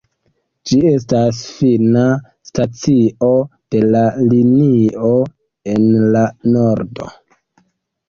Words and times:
Ĝi 0.69 0.77
estas 0.91 1.41
fina 1.57 2.05
stacio 2.51 3.31
de 3.77 3.85
la 3.93 4.03
linio 4.35 5.15
en 5.77 5.89
la 6.19 6.29
nordo. 6.59 7.17